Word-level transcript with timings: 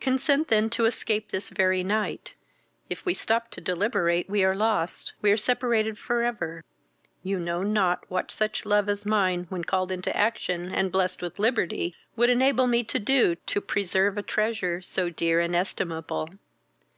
"Consent 0.00 0.48
then 0.48 0.70
to 0.70 0.86
escape 0.86 1.28
this 1.30 1.50
very 1.50 1.84
night. 1.84 2.32
If 2.88 3.04
we 3.04 3.12
stop 3.12 3.50
to 3.50 3.60
deliberate 3.60 4.26
we 4.26 4.42
are 4.44 4.54
lost, 4.54 5.12
we 5.20 5.30
are 5.30 5.36
separated 5.36 5.98
for 5.98 6.22
ever! 6.22 6.64
You 7.22 7.38
know 7.38 7.62
not 7.62 8.06
what 8.10 8.30
such 8.30 8.64
love 8.64 8.88
as 8.88 9.04
mine, 9.04 9.44
when 9.50 9.64
called 9.64 9.92
into 9.92 10.16
action, 10.16 10.72
and 10.74 10.90
blest 10.90 11.20
with 11.20 11.38
liberty, 11.38 11.94
would 12.16 12.30
enable 12.30 12.66
me 12.66 12.82
to 12.84 12.98
do, 12.98 13.34
to 13.34 13.60
preserve 13.60 14.16
a 14.16 14.22
treasure 14.22 14.80
so 14.80 15.10
dear 15.10 15.40
and 15.40 15.54
estimable. 15.54 16.30